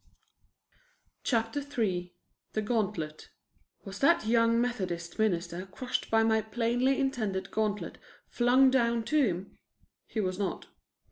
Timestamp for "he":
10.07-10.19